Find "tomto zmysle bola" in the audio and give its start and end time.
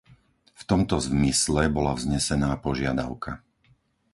0.71-1.93